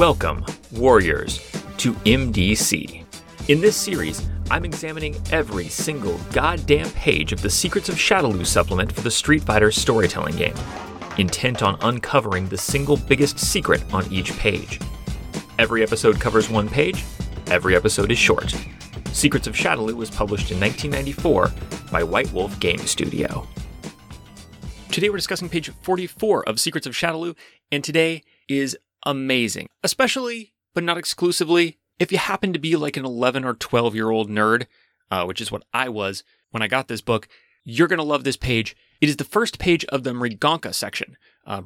[0.00, 1.36] Welcome, Warriors,
[1.76, 3.04] to MDC.
[3.48, 8.90] In this series, I'm examining every single goddamn page of the Secrets of Shadaloo supplement
[8.90, 10.54] for the Street Fighter storytelling game,
[11.18, 14.80] intent on uncovering the single biggest secret on each page.
[15.58, 17.04] Every episode covers one page,
[17.48, 18.54] every episode is short.
[19.12, 21.52] Secrets of Shadaloo was published in 1994
[21.92, 23.46] by White Wolf Game Studio.
[24.90, 27.36] Today we're discussing page 44 of Secrets of Shadaloo,
[27.70, 33.04] and today is amazing, especially, but not exclusively, if you happen to be like an
[33.04, 34.66] 11 or 12 year old nerd,
[35.10, 37.28] uh, which is what I was when I got this book.
[37.64, 38.76] You're going to love this page.
[39.00, 41.16] It is the first page of the Mriganka section.
[41.46, 41.62] Uh,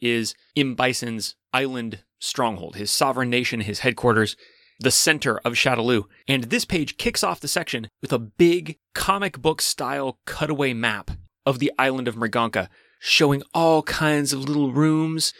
[0.00, 0.74] is M.
[0.74, 4.36] Bison's island stronghold, his sovereign nation, his headquarters,
[4.80, 6.04] the center of Shadaloo.
[6.26, 11.10] And this page kicks off the section with a big comic book style cutaway map
[11.44, 12.68] of the island of Mriganka,
[13.00, 15.32] showing all kinds of little rooms,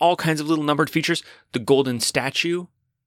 [0.00, 1.22] all kinds of little numbered features.
[1.52, 2.66] The golden statue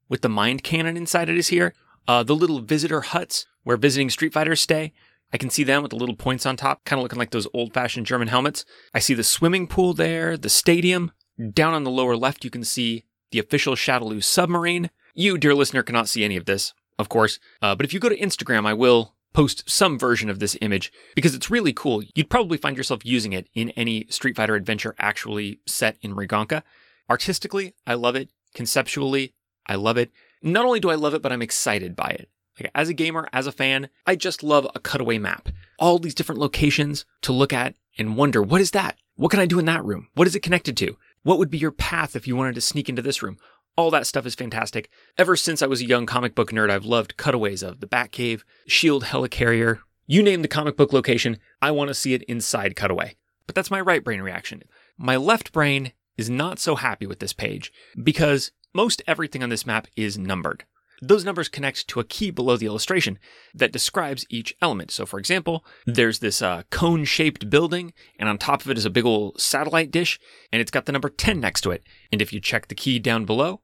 [0.10, 1.74] with the mind cannon inside it is here.
[2.08, 4.94] Uh, the little visitor huts where visiting Street Fighters stay.
[5.34, 7.48] I can see them with the little points on top, kind of looking like those
[7.54, 8.64] old fashioned German helmets.
[8.94, 11.12] I see the swimming pool there, the stadium.
[11.54, 14.92] Down on the lower left, you can see the official Shadaloo submarine.
[15.14, 17.40] You, dear listener, cannot see any of this, of course.
[17.62, 20.94] Uh, but if you go to Instagram, I will post some version of this image
[21.14, 22.02] because it's really cool.
[22.16, 26.64] You'd probably find yourself using it in any Street Fighter adventure actually set in Mriganka.
[27.10, 28.30] Artistically, I love it.
[28.54, 29.34] Conceptually,
[29.68, 30.12] I love it.
[30.42, 32.30] Not only do I love it, but I'm excited by it.
[32.58, 35.50] Like, as a gamer, as a fan, I just love a cutaway map.
[35.80, 38.98] All these different locations to look at and wonder, what is that?
[39.18, 40.08] What can I do in that room?
[40.14, 40.96] What is it connected to?
[41.24, 43.38] What would be your path if you wanted to sneak into this room?
[43.78, 44.90] All that stuff is fantastic.
[45.18, 48.44] Ever since I was a young comic book nerd, I've loved cutaways of the Batcave,
[48.66, 49.80] Shield Helicarrier.
[50.08, 53.16] You name the comic book location, I want to see it inside Cutaway.
[53.46, 54.64] But that's my right brain reaction.
[54.98, 59.66] My left brain is not so happy with this page because most everything on this
[59.66, 60.64] map is numbered.
[61.02, 63.20] Those numbers connect to a key below the illustration
[63.54, 64.92] that describes each element.
[64.92, 68.86] So, for example, there's this uh, cone shaped building, and on top of it is
[68.86, 70.18] a big old satellite dish,
[70.54, 71.84] and it's got the number 10 next to it.
[72.14, 73.60] And if you check the key down below,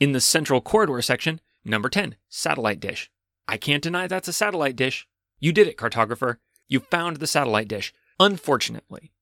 [0.00, 3.10] in the central corridor section, number 10, satellite dish.
[3.48, 5.06] I can't deny that's a satellite dish.
[5.38, 6.36] You did it, cartographer.
[6.68, 7.92] You found the satellite dish.
[8.18, 9.12] Unfortunately,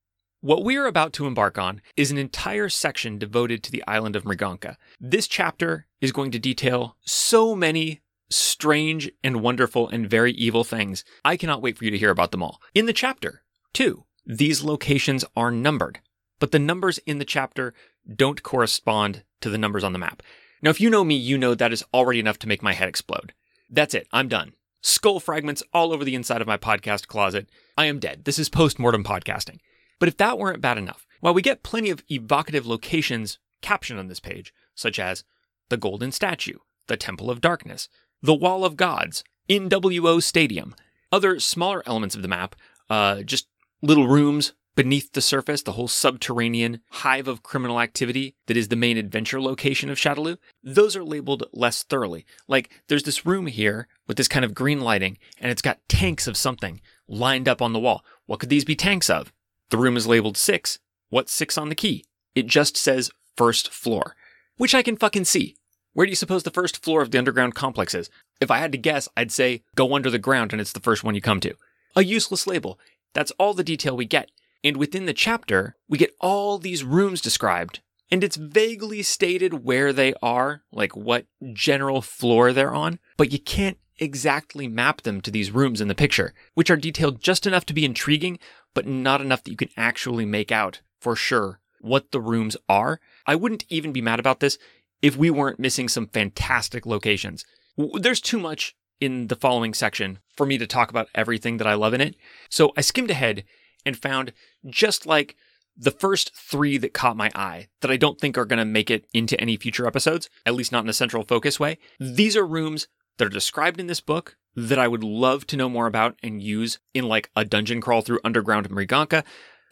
[0.41, 4.15] what we are about to embark on is an entire section devoted to the island
[4.15, 4.77] of Mriganka.
[4.99, 11.03] This chapter is going to detail so many strange and wonderful and very evil things.
[11.23, 12.61] I cannot wait for you to hear about them all.
[12.73, 13.43] In the chapter,
[13.73, 15.99] two, these locations are numbered,
[16.39, 17.73] but the numbers in the chapter
[18.13, 20.23] don't correspond to the numbers on the map.
[20.61, 22.89] Now, if you know me, you know that is already enough to make my head
[22.89, 23.33] explode.
[23.69, 24.07] That's it.
[24.11, 24.53] I'm done.
[24.81, 27.49] Skull fragments all over the inside of my podcast closet.
[27.77, 28.25] I am dead.
[28.25, 29.59] This is post mortem podcasting.
[29.99, 34.07] But if that weren't bad enough, while we get plenty of evocative locations captioned on
[34.07, 35.23] this page, such as
[35.69, 37.89] the Golden Statue, the Temple of Darkness,
[38.21, 40.75] the Wall of Gods, NWO Stadium,
[41.11, 42.55] other smaller elements of the map,
[42.89, 43.47] uh, just
[43.81, 48.75] little rooms beneath the surface, the whole subterranean hive of criminal activity that is the
[48.75, 52.25] main adventure location of Shadaloo, those are labeled less thoroughly.
[52.47, 56.27] Like, there's this room here with this kind of green lighting, and it's got tanks
[56.27, 58.03] of something lined up on the wall.
[58.25, 59.31] What could these be tanks of?
[59.69, 60.79] The room is labeled six.
[61.09, 62.05] What's six on the key?
[62.35, 64.15] It just says first floor,
[64.57, 65.55] which I can fucking see.
[65.93, 68.09] Where do you suppose the first floor of the underground complex is?
[68.41, 71.05] If I had to guess, I'd say go under the ground and it's the first
[71.05, 71.55] one you come to.
[71.95, 72.77] A useless label.
[73.13, 74.29] That's all the detail we get.
[74.65, 79.93] And within the chapter, we get all these rooms described, and it's vaguely stated where
[79.93, 85.29] they are, like what general floor they're on, but you can't exactly map them to
[85.29, 88.39] these rooms in the picture, which are detailed just enough to be intriguing,
[88.73, 92.99] but not enough that you can actually make out for sure what the rooms are.
[93.27, 94.57] I wouldn't even be mad about this
[94.99, 97.45] if we weren't missing some fantastic locations.
[97.77, 101.75] There's too much in the following section for me to talk about everything that I
[101.75, 102.15] love in it.
[102.49, 103.43] So I skimmed ahead
[103.85, 104.33] and found
[104.69, 105.35] just like
[105.77, 108.89] the first three that caught my eye that I don't think are going to make
[108.89, 111.77] it into any future episodes, at least not in a central focus way.
[111.99, 112.87] These are rooms
[113.17, 116.41] that are described in this book that I would love to know more about and
[116.41, 119.23] use in like a dungeon crawl through underground Mriganka,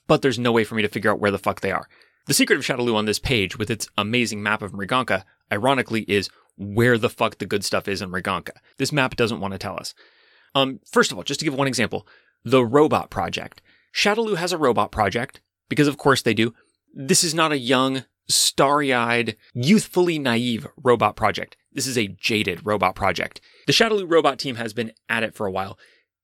[0.07, 1.87] but there's no way for me to figure out where the fuck they are.
[2.25, 6.29] The secret of Shadaloo on this page, with its amazing map of Mriganka, ironically, is
[6.57, 8.51] where the fuck the good stuff is in Mriganka.
[8.77, 9.93] This map doesn't want to tell us.
[10.55, 12.07] Um, first of all, just to give one example,
[12.43, 13.61] the Robot Project.
[13.93, 16.53] Shadaloo has a robot project, because of course they do.
[16.93, 21.57] This is not a young, starry eyed, youthfully naive robot project.
[21.71, 23.41] This is a jaded robot project.
[23.67, 25.77] The Shadaloo robot team has been at it for a while.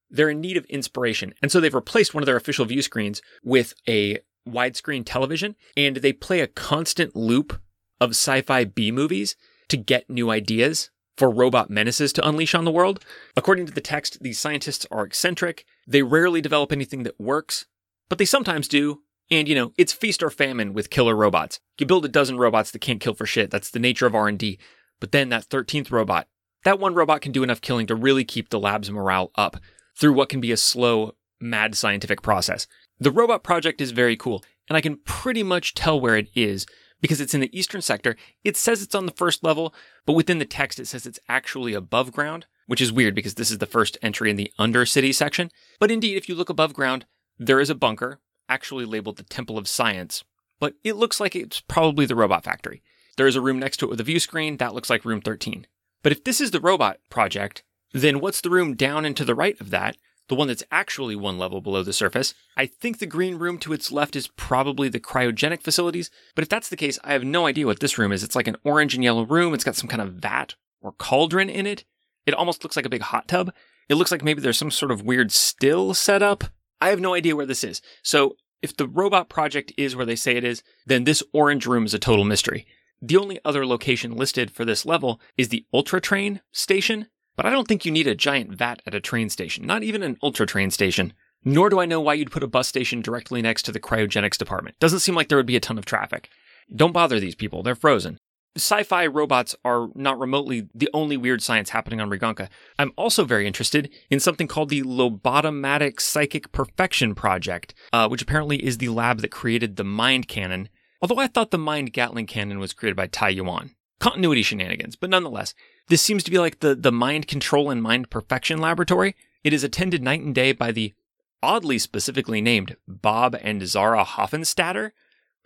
[0.10, 3.21] They're in need of inspiration, and so they've replaced one of their official view screens
[3.44, 7.60] with a widescreen television, and they play a constant loop
[8.01, 9.36] of sci fi B movies
[9.68, 10.89] to get new ideas
[11.19, 13.04] for robot menaces to unleash on the world.
[13.36, 15.66] According to the text, these scientists are eccentric.
[15.86, 17.66] They rarely develop anything that works,
[18.07, 19.01] but they sometimes do.
[19.30, 21.60] And you know, it's feast or famine with killer robots.
[21.77, 23.51] You build a dozen robots that can't kill for shit.
[23.51, 24.57] That's the nature of R&D.
[25.01, 26.27] But then that 13th robot,
[26.63, 29.57] that one robot can do enough killing to really keep the lab's morale up
[29.98, 32.66] through what can be a slow, mad scientific process.
[32.98, 36.66] The robot project is very cool, and I can pretty much tell where it is
[37.01, 38.15] because it's in the eastern sector.
[38.43, 39.73] It says it's on the first level,
[40.05, 43.51] but within the text it says it's actually above ground, which is weird because this
[43.51, 45.49] is the first entry in the Undercity section.
[45.79, 47.05] But indeed, if you look above ground,
[47.37, 50.23] there is a bunker, actually labeled the Temple of Science,
[50.59, 52.81] but it looks like it's probably the robot factory.
[53.17, 55.21] There is a room next to it with a view screen, that looks like room
[55.21, 55.67] 13.
[56.03, 59.35] But if this is the robot project, then what's the room down and to the
[59.35, 59.97] right of that?
[60.29, 62.33] The one that's actually one level below the surface.
[62.55, 66.49] I think the green room to its left is probably the cryogenic facilities, but if
[66.49, 68.23] that's the case, I have no idea what this room is.
[68.23, 69.53] It's like an orange and yellow room.
[69.53, 71.83] It's got some kind of vat or cauldron in it.
[72.25, 73.51] It almost looks like a big hot tub.
[73.89, 76.43] It looks like maybe there's some sort of weird still set up.
[76.79, 77.81] I have no idea where this is.
[78.03, 81.85] So if the robot project is where they say it is, then this orange room
[81.85, 82.67] is a total mystery.
[83.01, 87.07] The only other location listed for this level is the Ultra Train station,
[87.39, 90.03] but I don't think you need a giant vat at a train station, not even
[90.03, 91.13] an Ultra Train station.
[91.45, 94.38] Nor do I know why you'd put a bus station directly next to the cryogenics
[94.38, 94.77] department.
[94.80, 96.27] Doesn't seem like there would be a ton of traffic.
[96.75, 98.18] Don't bother these people, they're frozen.
[98.57, 102.50] Sci fi robots are not remotely the only weird science happening on Mriganka.
[102.77, 108.62] I'm also very interested in something called the Lobotomatic Psychic Perfection Project, uh, which apparently
[108.62, 110.68] is the lab that created the Mind Cannon
[111.01, 113.71] Although I thought the Mind Gatling cannon was created by Tai Yuan.
[114.01, 115.53] Continuity shenanigans, but nonetheless,
[115.89, 119.15] this seems to be like the, the mind control and mind perfection laboratory.
[119.44, 120.94] It is attended night and day by the
[121.41, 124.91] oddly specifically named Bob and Zara Hoffenstatter,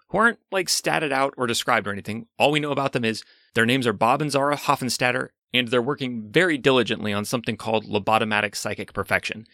[0.10, 2.28] who aren't like statted out or described or anything.
[2.38, 3.24] All we know about them is
[3.56, 7.86] their names are Bob and Zara Hoffenstatter, and they're working very diligently on something called
[7.86, 9.48] lobotomatic psychic perfection.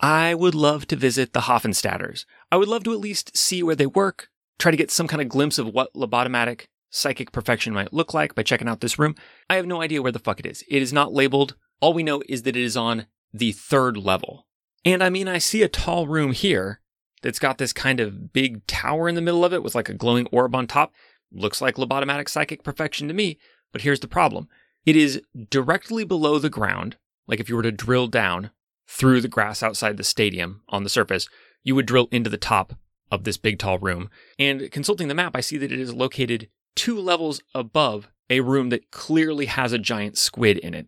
[0.00, 2.24] I would love to visit the Hoffenstatters.
[2.50, 5.20] I would love to at least see where they work, try to get some kind
[5.20, 9.14] of glimpse of what lobotomatic psychic perfection might look like by checking out this room.
[9.48, 10.62] I have no idea where the fuck it is.
[10.68, 11.56] It is not labeled.
[11.80, 14.46] All we know is that it is on the third level.
[14.84, 16.80] And I mean, I see a tall room here
[17.22, 19.94] that's got this kind of big tower in the middle of it with like a
[19.94, 20.92] glowing orb on top.
[21.32, 23.38] Looks like lobotomatic psychic perfection to me,
[23.72, 24.48] but here's the problem.
[24.84, 26.96] It is directly below the ground.
[27.26, 28.50] Like if you were to drill down
[28.88, 31.28] through the grass outside the stadium on the surface,
[31.62, 32.74] you would drill into the top
[33.10, 34.10] of this big tall room.
[34.38, 38.68] And consulting the map, I see that it is located two levels above a room
[38.70, 40.86] that clearly has a giant squid in it.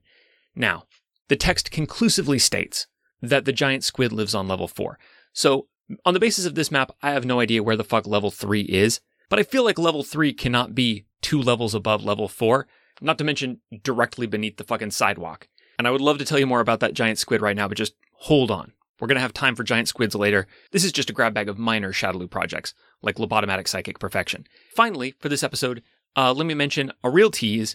[0.55, 0.85] Now,
[1.29, 2.87] the text conclusively states
[3.21, 4.99] that the giant squid lives on level 4.
[5.33, 5.69] So,
[6.05, 8.63] on the basis of this map, I have no idea where the fuck level 3
[8.63, 12.67] is, but I feel like level 3 cannot be two levels above level 4,
[13.01, 15.49] not to mention directly beneath the fucking sidewalk.
[15.79, 17.79] And I would love to tell you more about that giant squid right now, but
[17.79, 18.73] just hold on.
[19.03, 20.47] We're going to have time for giant squids later.
[20.71, 22.73] This is just a grab bag of minor Shadaloo projects,
[23.03, 24.47] like lobotomatic psychic perfection.
[24.77, 25.83] Finally, for this episode,
[26.17, 27.75] uh, let me mention a real tease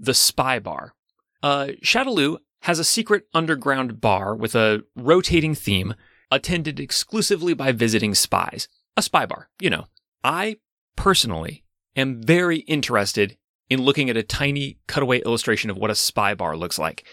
[0.00, 0.96] the Spy Bar.
[1.44, 5.94] Uh, Shadaloo has a secret underground bar with a rotating theme
[6.32, 8.66] attended exclusively by visiting spies.
[8.96, 9.86] A spy bar, you know.
[10.24, 10.56] I
[10.96, 11.62] personally
[11.94, 13.36] am very interested
[13.70, 17.06] in looking at a tiny cutaway illustration of what a spy bar looks like.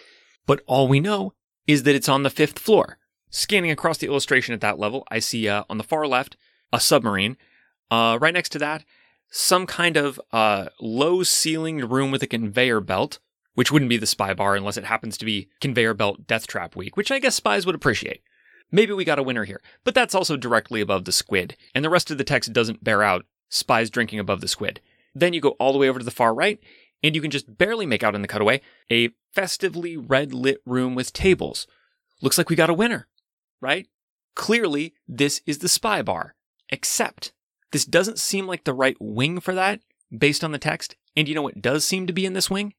[0.48, 1.36] But all we know
[1.68, 2.98] is that it's on the fifth floor.
[3.32, 6.36] Scanning across the illustration at that level, I see uh, on the far left
[6.74, 7.38] a submarine.
[7.90, 8.84] Uh, right next to that,
[9.30, 13.20] some kind of uh, low ceilinged room with a conveyor belt,
[13.56, 16.76] which wouldn't be the spy bar unless it happens to be conveyor belt death trap
[16.76, 18.22] week, which I guess spies would appreciate.
[18.70, 21.90] Maybe we got a winner here, but that's also directly above the squid, and the
[21.90, 24.82] rest of the text doesn't bear out spies drinking above the squid.
[25.16, 26.60] Then you go all the way over to the far right,
[27.02, 30.96] and you can just barely make out in the cutaway a festively red lit room
[30.96, 31.66] with tables.
[32.22, 33.08] Looks like we got a winner
[33.62, 33.88] right?
[34.36, 36.36] Clearly, this is the spy bar.
[36.70, 37.34] Except,
[37.72, 39.82] this doesn't seem like the right wing for that
[40.16, 40.96] based on the text.
[41.16, 42.74] And you know what does seem to be in this wing?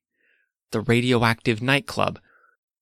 [0.71, 2.19] The radioactive nightclub.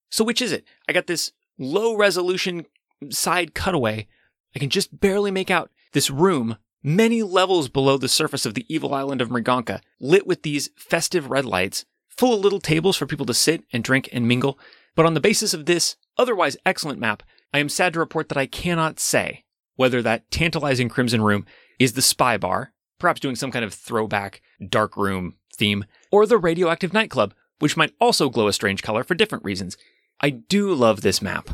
[0.09, 0.65] So, which is it?
[0.87, 2.65] I got this low resolution
[3.09, 4.07] side cutaway.
[4.55, 8.65] I can just barely make out this room many levels below the surface of the
[8.73, 13.05] evil island of Mriganka, lit with these festive red lights, full of little tables for
[13.05, 14.57] people to sit and drink and mingle.
[14.95, 18.37] But on the basis of this otherwise excellent map, I am sad to report that
[18.37, 19.43] I cannot say
[19.75, 21.45] whether that tantalizing Crimson Room
[21.79, 26.37] is the spy bar, perhaps doing some kind of throwback dark room theme, or the
[26.37, 29.77] radioactive nightclub, which might also glow a strange color for different reasons.
[30.21, 31.49] I do love this map.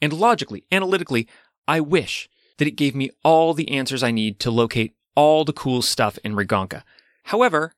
[0.00, 1.28] And logically, analytically,
[1.66, 5.52] I wish that it gave me all the answers I need to locate all the
[5.52, 6.82] cool stuff in Mriganka.
[7.24, 7.74] However,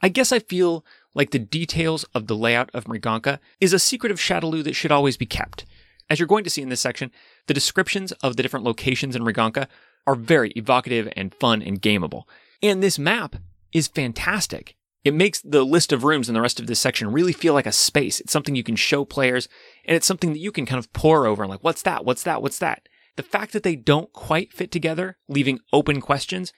[0.00, 0.84] I guess I feel
[1.14, 4.92] like the details of the layout of Mriganka is a secret of Shadaloo that should
[4.92, 5.66] always be kept.
[6.10, 7.12] As you're going to see in this section,
[7.46, 9.68] the descriptions of the different locations in Mriganka
[10.08, 12.24] are very evocative and fun and gameable.
[12.60, 13.36] And this map
[13.72, 14.74] is fantastic.
[15.04, 17.64] It makes the list of rooms in the rest of this section really feel like
[17.64, 18.20] a space.
[18.20, 19.48] It's something you can show players,
[19.86, 22.04] and it's something that you can kind of pour over and like, what's that?
[22.04, 22.42] What's that?
[22.42, 22.88] What's that?
[23.16, 26.52] The fact that they don't quite fit together, leaving open questions,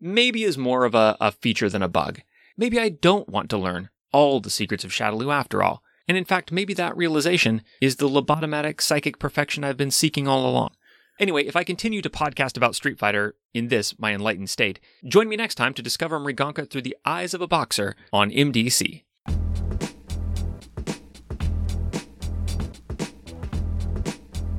[0.00, 2.20] maybe is more of a, a feature than a bug.
[2.56, 5.82] Maybe I don't want to learn all the secrets of Shadaloo after all.
[6.08, 10.48] And in fact, maybe that realization is the lobotomatic psychic perfection I've been seeking all
[10.48, 10.70] along.
[11.18, 15.28] Anyway, if I continue to podcast about Street Fighter in this, my enlightened state, join
[15.28, 19.02] me next time to discover Mriganka through the eyes of a boxer on MDC.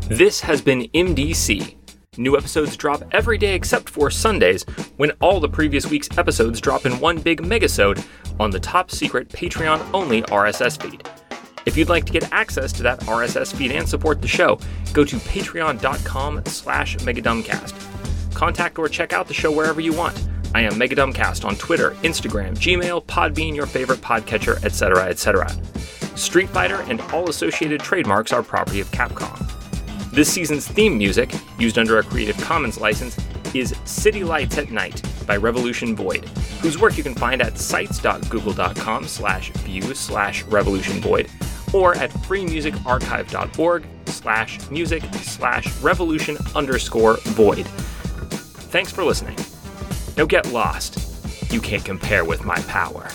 [0.10, 1.76] This has been MDC.
[2.18, 4.64] New episodes drop every day except for Sundays,
[4.96, 8.04] when all the previous week's episodes drop in one big megasode
[8.40, 11.08] on the top secret Patreon only RSS feed.
[11.68, 14.58] If you'd like to get access to that RSS feed and support the show,
[14.94, 18.34] go to patreon.com slash megadumbcast.
[18.34, 20.18] Contact or check out the show wherever you want.
[20.56, 25.50] I am Megadumbcast on Twitter, Instagram, Gmail, Podbean, your favorite podcatcher, etc., etc.
[26.16, 29.38] Street Fighter and all associated trademarks are property of Capcom.
[30.12, 33.18] This season's theme music, used under a Creative Commons license,
[33.54, 36.24] is City Lights at Night by Revolution Void,
[36.62, 41.30] whose work you can find at sites.google.com slash view slash revolution void
[41.74, 47.66] or at freemusicarchive.org slash music slash revolution underscore void.
[48.70, 49.38] Thanks for listening.
[50.18, 51.52] Now get lost.
[51.52, 53.10] You can't compare with my power.